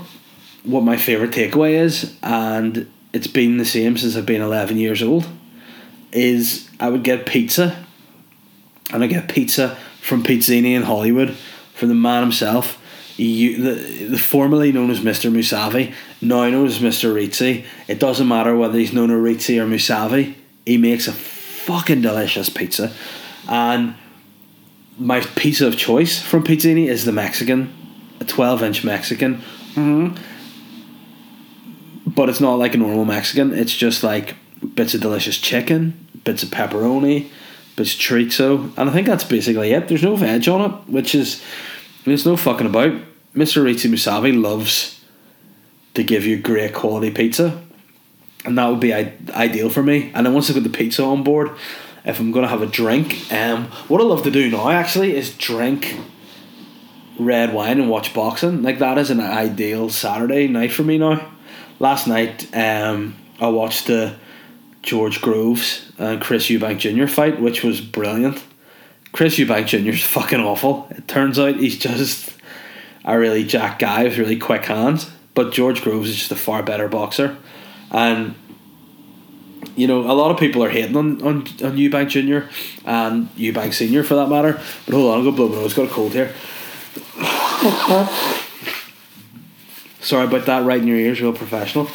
[0.62, 5.03] what my favorite takeaway is, and it's been the same since I've been eleven years
[5.03, 5.27] old.
[6.12, 7.85] Is I would get pizza,
[8.92, 11.37] and I get pizza from Pizzini in Holywood
[11.75, 12.77] from the man himself.
[13.16, 15.31] You, the, the formerly known as Mr.
[15.31, 15.92] Musavi,
[16.23, 17.14] now known as Mr.
[17.14, 17.66] Rizzi.
[17.87, 20.35] It doesn't matter whether he's known as Rizzi or Musavi.
[20.70, 22.92] He makes a fucking delicious pizza,
[23.48, 23.96] and
[24.96, 27.74] my pizza of choice from Pizzini is the Mexican,
[28.20, 29.42] a twelve inch Mexican.
[29.74, 30.14] Mm-hmm.
[32.06, 33.52] But it's not like a normal Mexican.
[33.52, 34.37] It's just like
[34.76, 37.30] bits of delicious chicken, bits of pepperoni,
[37.74, 39.88] bits of chorizo, and I think that's basically it.
[39.88, 41.42] There's no veg on it, which is
[42.04, 42.92] there's no fucking about.
[43.35, 43.64] Mr.
[43.64, 45.04] Rizzi Musavi loves
[45.94, 47.61] to give you great quality pizza,
[48.44, 50.11] and that would be ideal for me.
[50.14, 51.50] And then once I've got the pizza on board,
[52.05, 53.33] if I'm gonna have a drink.
[53.33, 55.96] Um, what I love to do now actually is drink
[57.18, 58.62] red wine and watch boxing.
[58.62, 61.31] Like that is an ideal Saturday night for me now.
[61.79, 64.16] Last night, um, I watched the
[64.83, 67.07] George Groves and Chris Eubank Jr.
[67.07, 68.42] fight, which was brilliant.
[69.12, 69.90] Chris Eubank Jr.
[69.90, 70.87] is fucking awful.
[70.90, 72.35] It turns out he's just
[73.05, 75.11] a really jack guy with really quick hands.
[75.35, 77.37] But George Groves is just a far better boxer.
[77.90, 78.35] And
[79.76, 82.48] you know, a lot of people are hating on, on, on Eubank Jr.
[82.85, 84.03] and Eubank Sr.
[84.03, 84.61] for that matter.
[84.87, 86.35] But hold on, I'll go blow my nose, got a cold here.
[90.00, 91.88] Sorry about that, right in your ears, real professional.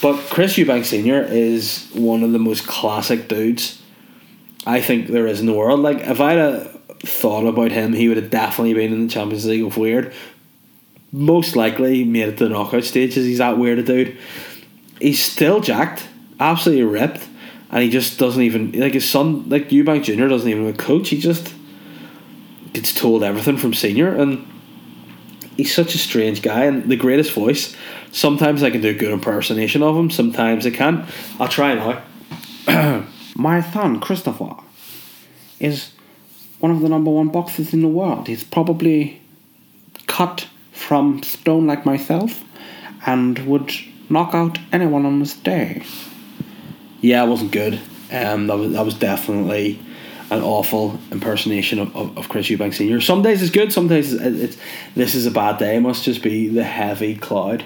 [0.00, 1.22] But Chris Eubank Sr.
[1.22, 3.80] is one of the most classic dudes
[4.66, 5.80] I think there is in the world.
[5.80, 9.46] Like, if I'd have thought about him, he would have definitely been in the Champions
[9.46, 10.12] League of Weird.
[11.12, 13.26] Most likely made it to the knockout stages.
[13.26, 14.16] He's that weird a dude.
[15.02, 16.06] He's still jacked,
[16.38, 17.26] absolutely ripped,
[17.70, 20.28] and he just doesn't even like his son, like Eubank Jr.
[20.28, 21.08] doesn't even coach.
[21.08, 21.52] He just
[22.72, 24.46] gets told everything from senior, and
[25.56, 27.74] he's such a strange guy and the greatest voice.
[28.12, 30.08] Sometimes I can do a good impersonation of him.
[30.08, 31.04] Sometimes I can't.
[31.40, 33.04] I'll try now.
[33.34, 34.54] My son, Christopher,
[35.58, 35.90] is
[36.60, 38.28] one of the number one boxers in the world.
[38.28, 39.20] He's probably
[40.06, 42.44] cut from stone like myself
[43.04, 43.72] and would
[44.12, 45.82] knock out anyone on his day.
[47.00, 47.80] Yeah, it wasn't good.
[48.12, 49.80] Um, that was that was definitely
[50.30, 53.00] an awful impersonation of, of, of Chris Eubank Senior.
[53.00, 54.56] Some days it's good, some days it's, it's
[54.94, 55.76] this is a bad day.
[55.76, 57.64] It must just be the heavy cloud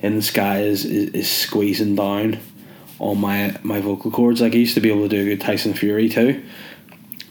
[0.00, 2.40] in the sky is, is, is squeezing down
[2.98, 4.40] on my my vocal cords.
[4.40, 6.42] Like I used to be able to do a good Tyson Fury too.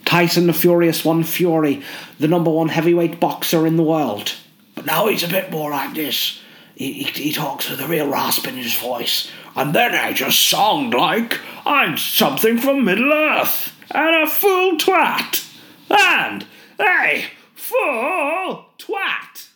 [0.05, 1.81] Tyson the Furious One Fury,
[2.19, 4.33] the number one heavyweight boxer in the world.
[4.75, 6.41] But now he's a bit more like this.
[6.81, 9.29] He, he, talks with a real rasp in his voice.
[9.55, 13.75] And then I just sound like I'm something from Middle Earth.
[13.91, 15.47] And a fool twat.
[15.91, 16.47] And
[16.79, 19.49] a fool twat.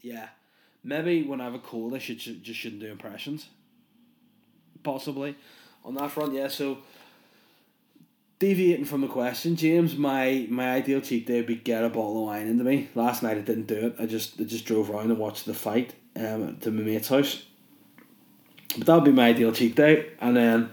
[0.00, 0.28] Yeah.
[0.82, 3.48] Maybe when I have a cold, I should, should just shouldn't do impressions.
[4.82, 5.36] Possibly.
[5.84, 6.78] On that front, yeah, so
[8.38, 12.22] deviating from the question, James, my my ideal cheat day would be get a bottle
[12.22, 12.88] of wine into me.
[12.94, 13.96] Last night I didn't do it.
[13.98, 17.42] I just I just drove around and watched the fight um, to my mate's house.
[18.76, 20.70] But that would be my ideal cheat day, and then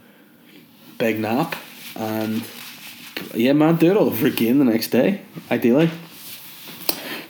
[0.97, 1.56] big nap,
[1.95, 2.43] and
[3.34, 5.89] yeah, man, do it all over again the next day, ideally.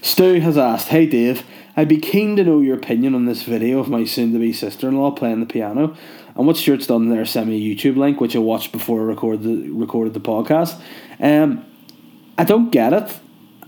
[0.01, 1.43] Stu has asked, "Hey Dave,
[1.75, 5.39] I'd be keen to know your opinion on this video of my soon-to-be sister-in-law playing
[5.39, 5.95] the piano."
[6.35, 9.03] And what Stuart's done there sent me a YouTube link, which I watched before I
[9.05, 10.79] recorded the, recorded the podcast.
[11.19, 11.65] Um,
[12.37, 13.19] I don't get it.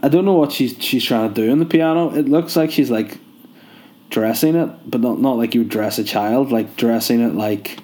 [0.01, 2.13] I don't know what she's she's trying to do on the piano.
[2.15, 3.17] It looks like she's like
[4.09, 7.79] dressing it, but not not like you would dress a child, like dressing it like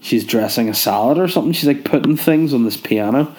[0.00, 1.52] she's dressing a salad or something.
[1.52, 3.34] She's like putting things on this piano,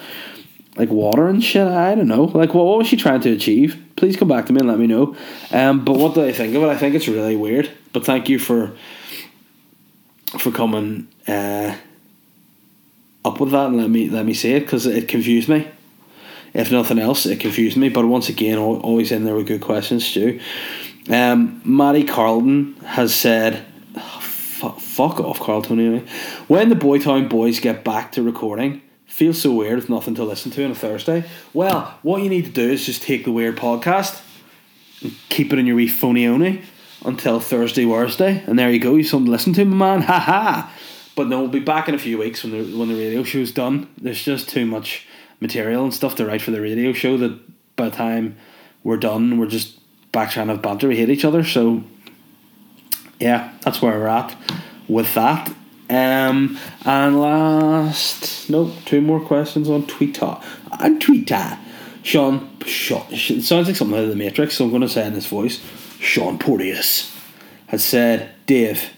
[0.75, 1.67] like water and shit.
[1.67, 2.25] I don't know.
[2.25, 3.81] Like what, what was she trying to achieve?
[3.95, 5.15] Please come back to me and let me know.
[5.51, 6.67] Um, but what do I think of it?
[6.67, 7.71] I think it's really weird.
[7.91, 8.73] But thank you for
[10.39, 11.75] for coming uh,
[13.23, 15.67] up with that and let me let me say it because it confused me.
[16.53, 17.89] If nothing else, it confused me.
[17.89, 20.39] But once again, al- always in there with good questions, Stu.
[21.09, 23.65] Um, Maddie Carlton has said,
[24.19, 26.05] fu- "Fuck off, Carlton." Anyway,
[26.47, 30.51] when the Boytown Boys get back to recording, feels so weird with nothing to listen
[30.51, 31.23] to on a Thursday.
[31.53, 34.21] Well, what you need to do is just take the weird podcast
[35.01, 36.61] and keep it in your wee phony
[37.05, 38.95] until Thursday, Thursday, and there you go.
[38.95, 40.01] You something to listen to, my man.
[40.07, 40.73] Ha ha.
[41.15, 43.51] But no, we'll be back in a few weeks when the when the radio show's
[43.51, 43.87] done.
[44.01, 45.05] There's just too much
[45.39, 47.39] material and stuff to write for the radio show that
[47.75, 48.37] by the time
[48.83, 49.77] we're done, we're just
[50.13, 50.87] back trying to banter.
[50.87, 51.83] We hate each other, so
[53.19, 54.33] yeah, that's where we're at
[54.87, 55.49] with that.
[55.89, 60.37] Um, and last, nope, two more questions on Twitter.
[60.79, 61.57] On Twitter,
[62.03, 65.05] Sean, Sean, it sounds like something out of the Matrix, so I'm going to say
[65.05, 65.61] in this voice.
[65.99, 67.15] Sean Porteous
[67.67, 68.91] has said, Dave,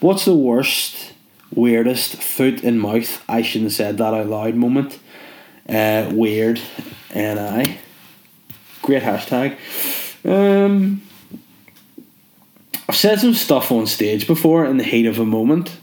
[0.00, 1.12] what's the worst,
[1.54, 3.22] weirdest foot in mouth?
[3.28, 4.98] I shouldn't have said that out loud moment.
[5.68, 6.60] Uh, weird,
[7.12, 7.78] and I.
[8.82, 9.56] Great hashtag.
[10.24, 11.02] Um,
[12.88, 15.76] I've said some stuff on stage before in the heat of a moment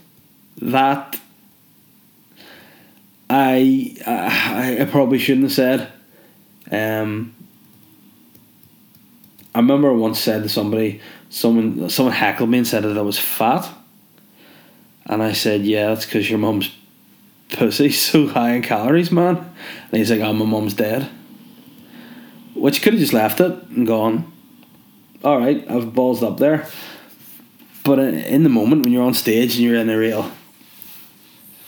[0.60, 1.18] that
[3.30, 5.92] I I, I probably shouldn't have said.
[6.70, 7.34] Um,
[9.54, 13.02] I remember I once said to somebody, someone someone heckled me and said that I
[13.02, 13.68] was fat,
[15.06, 16.70] and I said, "Yeah, that's because your mum's
[17.50, 21.08] pussy's so high in calories, man." And he's like, "Oh, my mum's dead,"
[22.58, 24.30] which could have just left it and gone.
[25.24, 26.68] All right, I've ballsed up there,
[27.84, 30.30] but in- the moment when you're on stage and you're in a real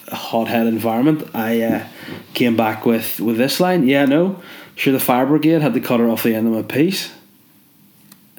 [0.08, 1.86] hothead environment, I uh,
[2.34, 3.88] came back with with this line.
[3.88, 4.40] Yeah, no,
[4.76, 4.92] sure.
[4.92, 7.12] The fire brigade had to cut her off the end of my piece,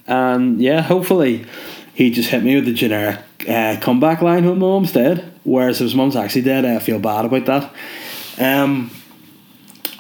[0.08, 1.46] and yeah, hopefully,
[1.94, 4.46] he just hit me with the generic uh, comeback line.
[4.46, 7.74] When my mum's dead, whereas his mum's actually dead, I feel bad about that.
[8.40, 8.92] Um,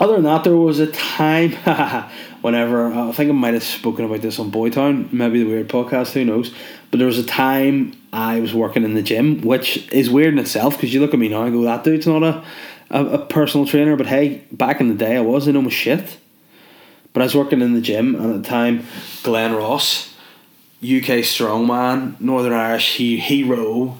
[0.02, 1.52] other than that, there was a time
[2.42, 6.14] whenever I think I might have spoken about this on Boytown, maybe the weird podcast,
[6.14, 6.52] who knows.
[6.90, 10.40] But there was a time I was working in the gym, which is weird in
[10.40, 12.44] itself because you look at me now and go, that dude's not a,
[12.90, 13.96] a, a personal trainer.
[13.96, 16.18] But hey, back in the day, I was, I know my shit.
[17.14, 18.88] But I was working in the gym, and at the time,
[19.22, 20.16] Glenn Ross,
[20.82, 24.00] UK strongman, Northern Irish he, hero,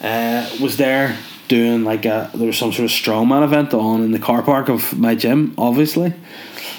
[0.00, 1.18] uh, was there
[1.50, 4.68] doing like a there was some sort of strongman event on in the car park
[4.70, 6.14] of my gym, obviously.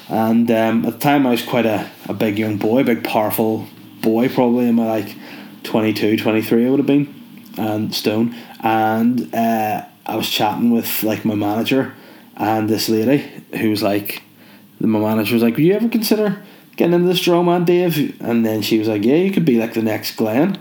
[0.10, 3.04] And um, at the time, I was quite a, a big young boy, a big
[3.04, 3.68] powerful
[4.02, 5.16] boy, probably in my like
[5.64, 7.14] 22, 23, I would have been,
[7.58, 8.36] and stone.
[8.62, 11.94] And uh, I was chatting with like my manager
[12.38, 13.30] and this lady
[13.60, 14.24] who was like,
[14.80, 16.42] my manager was like, "Would you ever consider
[16.76, 19.76] getting into the strongman, Dave?" And then she was like, "Yeah, you could be like
[19.76, 20.58] the next Glenn."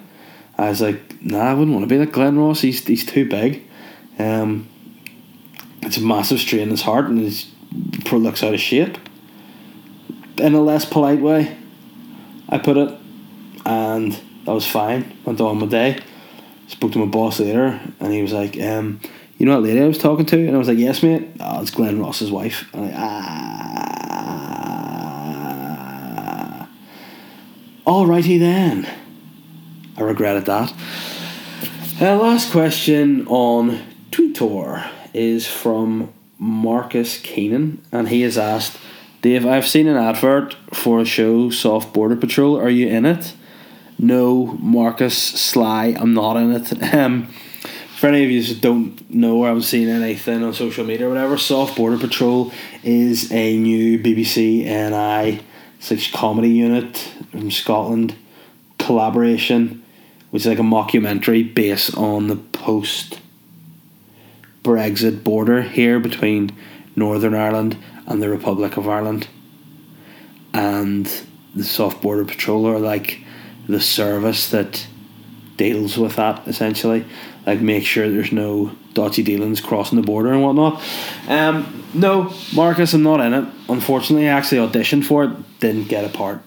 [0.58, 2.60] I was like, "Nah, I wouldn't want to be like Glenn Ross.
[2.60, 3.62] He's he's too big.
[4.20, 4.68] Um,
[5.82, 7.48] it's a massive strain in his heart, and he
[8.10, 8.98] looks out of shape."
[10.38, 11.56] In a less polite way,
[12.48, 12.90] I put it,
[13.66, 14.12] and
[14.44, 15.16] that was fine.
[15.24, 15.98] Went on my day.
[16.68, 19.00] Spoke to my boss later, and he was like, um,
[19.38, 21.28] "You know what lady I was talking to?" And I was like, "Yes, mate.
[21.40, 23.30] Oh, it's Glenn Ross's wife." And like, ah.
[27.86, 28.86] Alrighty then.
[29.96, 30.72] I regretted that.
[32.00, 33.80] Uh, last question on
[34.20, 38.78] Twitter is from Marcus Keenan, and he has asked,
[39.22, 42.58] Dave, I've seen an advert for a show, Soft Border Patrol.
[42.58, 43.34] Are you in it?
[43.98, 46.94] No, Marcus Sly, I'm not in it.
[46.94, 47.28] Um,
[47.98, 51.10] for any of you who don't know or haven't seen anything on social media or
[51.10, 52.50] whatever, Soft Border Patrol
[52.82, 55.42] is a new BBC NI
[55.80, 56.96] six comedy unit
[57.30, 58.14] from Scotland
[58.78, 59.84] collaboration,
[60.30, 63.20] which is like a mockumentary based on the post
[64.62, 66.50] Brexit border here between
[66.96, 69.28] Northern Ireland and the Republic of Ireland.
[70.52, 71.10] And
[71.54, 73.20] the Soft Border Patrol are like
[73.68, 74.86] the service that
[75.56, 77.04] deals with that essentially.
[77.46, 80.82] Like make sure there's no dodgy dealings crossing the border and whatnot.
[81.28, 83.48] Um, no, Marcus, I'm not in it.
[83.68, 86.40] Unfortunately, I actually auditioned for it, didn't get a part.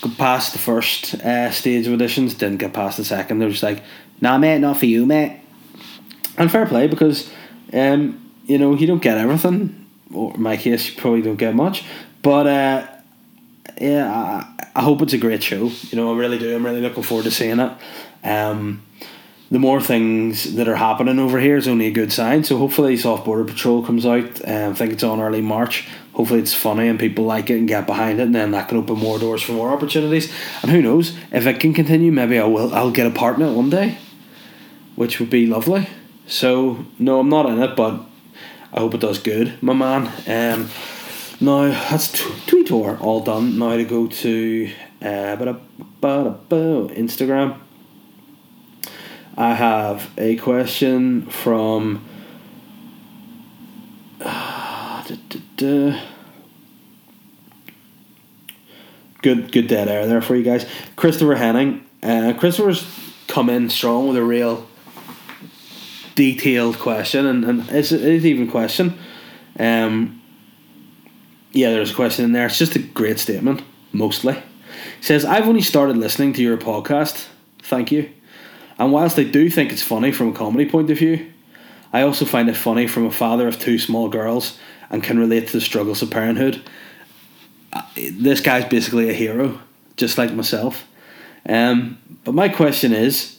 [0.00, 3.38] Got past the first uh, stage of auditions, didn't get past the second.
[3.38, 3.82] They're just like,
[4.20, 5.40] nah, mate, not for you, mate.
[6.36, 7.30] And fair play because,
[7.72, 9.86] um, you know, you don't get everything.
[10.12, 11.84] Or in my case, you probably don't get much.
[12.22, 12.86] But uh,
[13.80, 15.64] yeah, I, I hope it's a great show.
[15.90, 16.54] You know, I really do.
[16.54, 17.72] I'm really looking forward to seeing it.
[18.24, 18.82] Um,
[19.50, 22.42] the more things that are happening over here is only a good sign.
[22.42, 24.48] So hopefully, Soft Border Patrol comes out.
[24.48, 25.86] Um, I think it's on early March.
[26.14, 28.78] Hopefully, it's funny and people like it and get behind it, and then that can
[28.78, 30.32] open more doors for more opportunities.
[30.62, 32.10] And who knows if it can continue?
[32.10, 32.74] Maybe I will.
[32.74, 33.98] I'll get a part in it one day,
[34.94, 35.86] which would be lovely.
[36.26, 38.00] So no, I'm not in it, but
[38.72, 40.06] I hope it does good, my man.
[40.26, 40.70] Um,
[41.40, 43.58] now that's t- Twitter all done.
[43.58, 44.70] Now to go to
[45.02, 45.36] uh,
[46.06, 47.58] Instagram.
[49.36, 52.04] I have a question from.
[54.20, 56.00] Uh, da, da, da.
[59.22, 60.66] Good, good dead air there for you guys.
[60.96, 61.84] Christopher Henning.
[62.02, 62.84] Uh, Christopher's
[63.28, 64.66] come in strong with a real
[66.14, 68.98] detailed question, and, and it's, it's even question.
[69.58, 70.22] Um,
[71.52, 72.46] yeah, there's a question in there.
[72.46, 74.34] It's just a great statement, mostly.
[74.34, 77.26] He says, I've only started listening to your podcast.
[77.60, 78.10] Thank you.
[78.78, 81.30] And whilst I do think it's funny from a comedy point of view,
[81.92, 84.58] I also find it funny from a father of two small girls
[84.90, 86.62] and can relate to the struggles of parenthood.
[87.94, 89.60] This guy's basically a hero,
[89.96, 90.86] just like myself.
[91.48, 93.38] Um, but my question is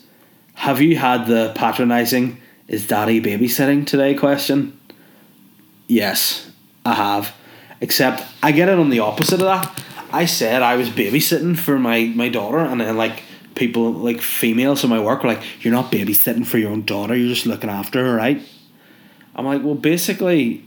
[0.55, 2.39] have you had the patronising,
[2.73, 4.79] is daddy babysitting today question?
[5.87, 6.51] Yes,
[6.83, 7.35] I have.
[7.79, 9.83] Except I get it on the opposite of that.
[10.11, 13.23] I said I was babysitting for my, my daughter, and then like
[13.55, 17.15] people like females in my work were like, "You're not babysitting for your own daughter.
[17.15, 18.41] You're just looking after her, right?"
[19.35, 20.65] I'm like, "Well, basically,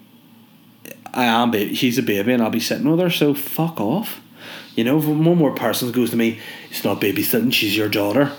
[1.13, 1.51] I am.
[1.51, 3.11] Ba- she's a baby, and I'll be sitting with her.
[3.11, 4.21] So fuck off."
[4.77, 6.39] You know, one more person goes to me,
[6.71, 7.53] "It's not babysitting.
[7.53, 8.33] She's your daughter."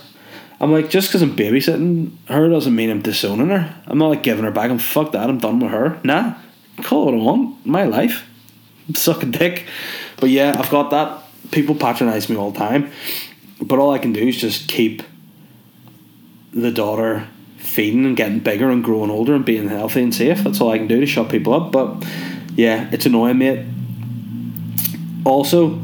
[0.60, 3.76] I'm like, just because I'm babysitting her doesn't mean I'm disowning her.
[3.86, 5.30] I'm not like giving her back I'm fuck that.
[5.30, 6.00] I'm done with her.
[6.04, 6.36] Nah,
[6.84, 7.66] call it what I want.
[7.66, 8.28] My life.
[8.94, 9.66] Suck a dick.
[10.18, 11.24] But yeah, I've got that.
[11.52, 12.92] People patronize me all the time.
[13.62, 15.04] But all I can do is just keep
[16.54, 17.28] the daughter
[17.58, 20.44] feeding and getting bigger and growing older and being healthy and safe.
[20.44, 21.72] That's all I can do to shut people up.
[21.72, 22.06] But
[22.56, 23.66] yeah, it's annoying, mate.
[25.26, 25.76] Also,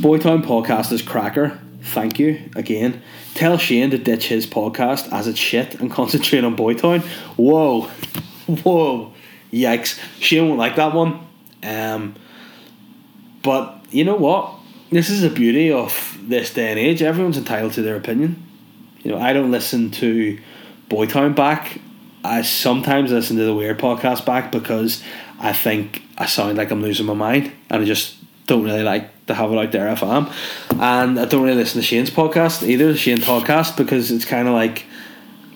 [0.00, 1.60] Boytown podcast is cracker.
[1.82, 3.02] Thank you again.
[3.36, 7.02] Tell Shane to ditch his podcast as it's shit and concentrate on Boytown.
[7.36, 7.82] Whoa,
[8.46, 9.12] whoa,
[9.52, 10.00] yikes!
[10.18, 11.20] Shane won't like that one.
[11.62, 12.14] Um,
[13.42, 14.54] but you know what?
[14.90, 17.02] This is the beauty of this day and age.
[17.02, 18.42] Everyone's entitled to their opinion.
[19.02, 20.38] You know, I don't listen to
[20.88, 21.78] Boytown back.
[22.24, 25.02] I sometimes listen to the Weird podcast back because
[25.38, 28.16] I think I sound like I'm losing my mind, and I just
[28.46, 30.30] don't really like to have it out there am.
[30.80, 34.48] And I don't really listen to Shane's podcast either, the Shane podcast, because it's kind
[34.48, 34.84] of like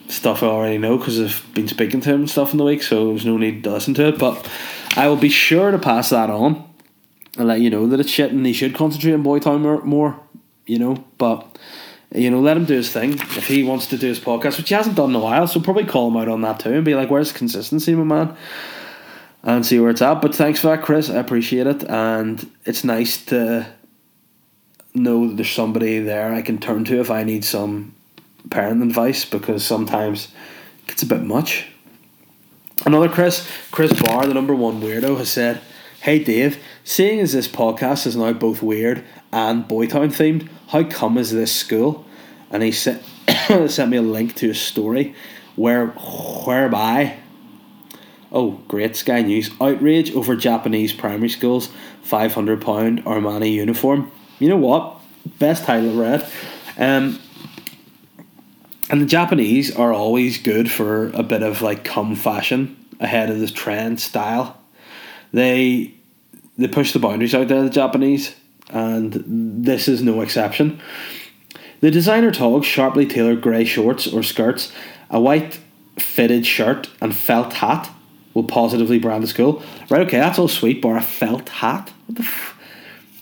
[0.09, 2.83] stuff I already know because I've been speaking to him and stuff in the week,
[2.83, 4.19] so there's no need to listen to it.
[4.19, 4.49] But
[4.97, 6.69] I will be sure to pass that on
[7.39, 10.21] and let you know that it's shit and he should concentrate on Boytown more, more
[10.67, 11.05] you know.
[11.19, 11.59] But
[12.15, 13.13] you know, let him do his thing.
[13.13, 15.61] If he wants to do his podcast, which he hasn't done in a while, so
[15.61, 18.37] probably call him out on that too and be like, "Where's consistency, my man?"
[19.43, 20.21] And see where it's at.
[20.21, 21.09] But thanks for that, Chris.
[21.09, 23.67] I appreciate it, and it's nice to
[24.93, 27.95] know that there's somebody there I can turn to if I need some
[28.51, 30.29] parent advice because sometimes
[30.89, 31.67] it's a bit much.
[32.85, 35.61] Another Chris, Chris Barr, the number one weirdo, has said,
[36.03, 41.19] Hey Dave, seeing as this podcast is now both weird and Boytown themed, how come
[41.19, 42.07] is this school?
[42.51, 43.03] And he sent,
[43.71, 45.15] sent me a link to a story
[45.57, 47.19] where whereby
[48.33, 49.51] Oh, great Sky News.
[49.61, 51.69] Outrage over Japanese primary schools
[52.05, 52.61] £500
[53.03, 54.11] Armani uniform.
[54.39, 54.97] You know what?
[55.39, 56.29] Best title read.
[56.79, 57.19] Um,
[58.89, 63.39] and the Japanese are always good for a bit of like cum fashion ahead of
[63.39, 64.59] the trend style.
[65.33, 65.95] They
[66.59, 68.35] they push the boundaries out there, the Japanese,
[68.69, 69.23] and
[69.65, 70.81] this is no exception.
[71.81, 74.73] The designer togs sharply tailored grey shorts or skirts,
[75.09, 75.59] a white
[75.97, 77.91] fitted shirt, and felt hat
[78.35, 79.63] will positively brand the school.
[79.89, 81.93] Right, okay, that's all sweet, but a felt hat?
[82.09, 82.57] The f-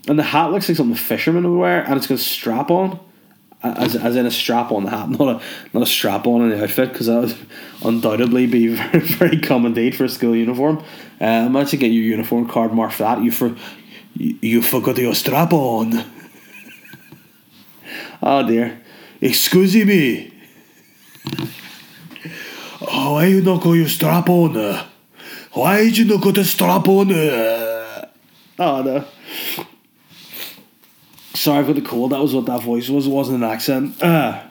[0.06, 2.98] and the hat looks like something fishermen would wear, and it's got a strap on,
[3.62, 5.42] as, as in a strap on the hat, not a
[5.74, 7.36] not a strap on in the outfit, because that would
[7.84, 10.82] undoubtedly be very, very common indeed for a school uniform.
[11.20, 13.22] Uh, imagine get your uniform card marked that.
[13.22, 13.54] You for
[14.14, 16.04] you, you forgot your strap on.
[18.22, 18.80] oh dear,
[19.20, 20.32] excuse me.
[22.80, 24.86] Oh, why you not got your strap on?
[25.52, 27.10] Why did you not got the strap on?
[27.12, 29.04] Oh no.
[31.34, 32.12] Sorry for the cold.
[32.12, 33.06] That was what that voice was.
[33.06, 34.02] It wasn't an accent.
[34.02, 34.42] Uh,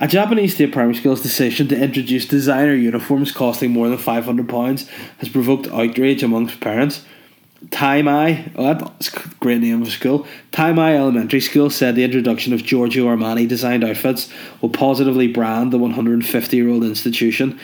[0.00, 4.48] a Japanese state primary school's decision to introduce designer uniforms costing more than five hundred
[4.48, 4.88] pounds
[5.18, 7.04] has provoked outrage amongst parents.
[7.66, 10.26] Taimei, oh, that's a great name of a school.
[10.52, 14.30] Taimei Elementary School said the introduction of Giorgio Armani designed outfits
[14.60, 17.58] will positively brand the 150 year old institution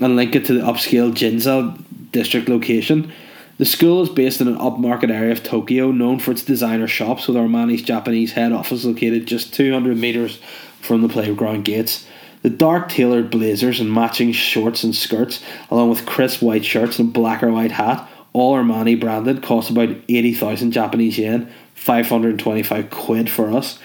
[0.00, 1.78] and link it to the upscale Ginza
[2.12, 3.12] district location.
[3.58, 7.26] The school is based in an upmarket area of Tokyo, known for its designer shops,
[7.26, 10.40] with Armani's Japanese head office located just 200 metres
[10.80, 12.06] from the playground gates.
[12.42, 17.12] The dark tailored blazers and matching shorts and skirts, along with crisp white shirts and
[17.12, 23.52] black or white hat, all Armani branded, cost about 80,000 Japanese yen, 525 quid for
[23.52, 23.78] us.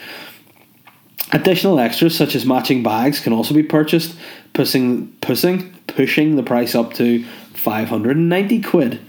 [1.34, 4.16] Additional extras such as matching bags can also be purchased,
[4.54, 7.26] pushing, pushing, pushing the price up to
[7.58, 9.00] 590 quid.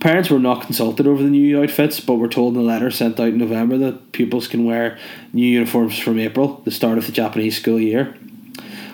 [0.00, 3.18] Parents were not consulted over the new outfits, but were told in a letter sent
[3.18, 4.96] out in November that pupils can wear
[5.32, 8.16] new uniforms from April, the start of the Japanese school year.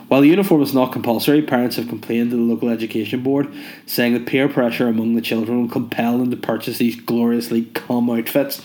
[0.09, 3.53] While the uniform is not compulsory, parents have complained to the local education board,
[3.87, 8.09] saying that peer pressure among the children will compel them to purchase these gloriously cum
[8.11, 8.65] outfits.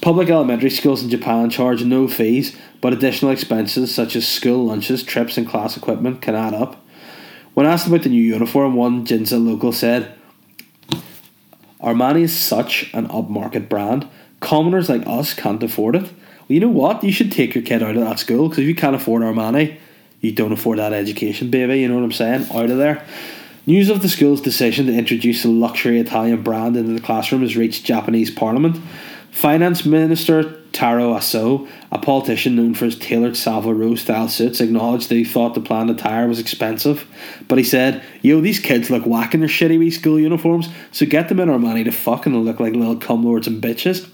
[0.00, 5.02] Public elementary schools in Japan charge no fees, but additional expenses such as school lunches,
[5.02, 6.85] trips, and class equipment can add up.
[7.56, 10.12] When asked about the new uniform, one Ginza local said,
[11.80, 14.06] Armani is such an upmarket brand.
[14.40, 16.02] Commoners like us can't afford it.
[16.02, 16.12] Well,
[16.48, 17.02] you know what?
[17.02, 19.78] You should take your kid out of that school because if you can't afford Armani,
[20.20, 21.80] you don't afford that education, baby.
[21.80, 22.46] You know what I'm saying?
[22.52, 23.02] Out of there.
[23.64, 27.56] News of the school's decision to introduce a luxury Italian brand into the classroom has
[27.56, 28.76] reached Japanese parliament.
[29.30, 35.08] Finance Minister Taro Aso, a politician known for his tailored Savile Row style suits, acknowledged
[35.08, 37.06] that he thought the planned attire was expensive.
[37.48, 41.06] But he said, Yo, these kids look whack in their shitty wee school uniforms, so
[41.06, 44.04] get them in Armani to fuck and they'll look like little cumlords and bitches.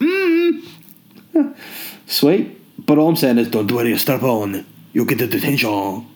[1.35, 1.57] Mm.
[2.07, 2.59] Sweet.
[2.87, 4.65] But all I'm saying is, don't worry, strap on.
[4.93, 6.07] You'll get the detention.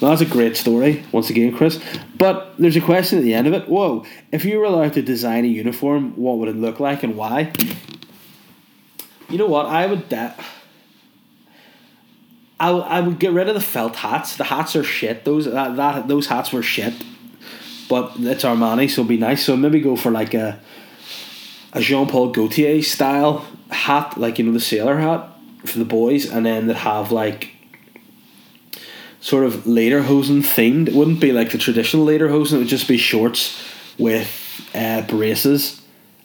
[0.00, 1.82] That's a great story, once again, Chris.
[2.18, 3.68] But there's a question at the end of it.
[3.68, 7.16] Whoa, if you were allowed to design a uniform, what would it look like and
[7.16, 7.52] why?
[9.28, 9.66] You know what?
[9.66, 10.08] I would.
[10.08, 10.34] De-
[12.58, 14.36] I, I would get rid of the felt hats.
[14.36, 15.24] The hats are shit.
[15.24, 16.94] Those that, that those hats were shit.
[17.88, 19.44] But it's Armani, so it'd be nice.
[19.44, 20.60] So maybe go for like a
[21.72, 25.28] a Jean Paul Gaultier style hat, like you know the sailor hat
[25.66, 27.50] for the boys, and then they'd have like
[29.20, 30.88] sort of lederhosen themed.
[30.88, 32.54] It wouldn't be like the traditional lederhosen.
[32.54, 33.62] It would just be shorts
[33.98, 35.82] with uh, braces,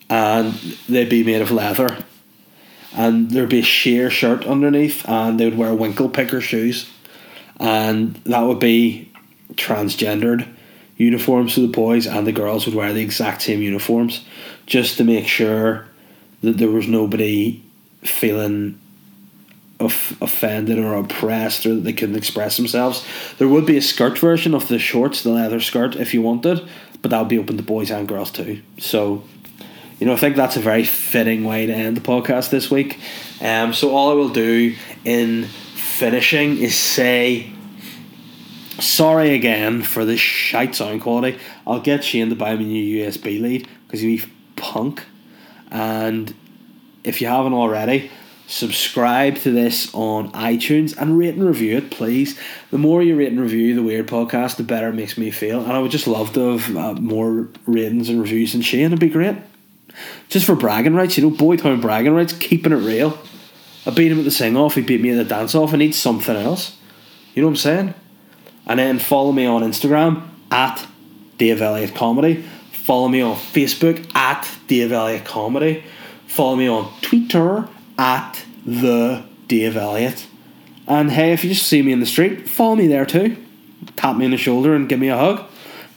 [0.10, 0.54] and
[0.88, 1.98] they'd be made of leather.
[2.96, 6.90] And there'd be a sheer shirt underneath, and they would wear winkle picker shoes,
[7.60, 9.12] and that would be
[9.54, 10.48] transgendered
[10.98, 14.26] uniforms for the boys, and the girls would wear the exact same uniforms,
[14.66, 15.88] just to make sure
[16.42, 17.64] that there was nobody
[18.04, 18.80] feeling
[19.80, 23.06] of offended or oppressed or that they couldn't express themselves.
[23.38, 26.68] There would be a skirt version of the shorts, the leather skirt, if you wanted,
[27.02, 28.62] but that would be open to boys and girls too.
[28.78, 29.24] So,
[30.02, 33.00] you know, I think that's a very fitting way to end the podcast this week.
[33.40, 34.76] Um, so all I will do
[35.06, 37.54] in finishing is say
[38.80, 41.38] sorry again for the shite sound quality.
[41.68, 44.26] I'll get Shane to buy me a new USB lead because he's
[44.56, 45.04] punk.
[45.70, 46.34] And
[47.04, 48.10] if you haven't already,
[48.48, 52.40] subscribe to this on iTunes and rate and review it, please.
[52.72, 55.62] The more you rate and review the Weird Podcast, the better it makes me feel.
[55.62, 58.88] And I would just love to have uh, more ratings and reviews than Shane.
[58.88, 59.38] It'd be great.
[60.30, 63.18] Just for bragging rights, you know, Boytown bragging rights, keeping it real.
[63.86, 65.78] I beat him at the sing off, he beat me at the dance off, I
[65.78, 66.78] need something else.
[67.34, 67.94] You know what I'm saying?
[68.68, 70.86] And then follow me on Instagram at
[71.38, 72.44] Dave Elliott Comedy.
[72.72, 75.84] Follow me on Facebook at Dave Elliott Comedy.
[76.28, 80.28] Follow me on Twitter at the Dave Elliott.
[80.88, 83.38] And hey, if you just see me in the street, follow me there too.
[83.96, 85.46] Tap me on the shoulder and give me a hug.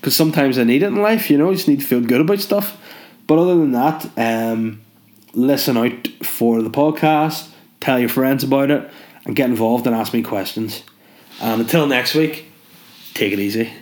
[0.01, 2.21] Because sometimes I need it in life, you know, you just need to feel good
[2.21, 2.79] about stuff.
[3.27, 4.83] But other than that, um,
[5.33, 7.49] listen out for the podcast,
[7.81, 8.91] tell your friends about it,
[9.25, 10.83] and get involved and ask me questions.
[11.41, 12.47] And until next week,
[13.15, 13.73] take it easy.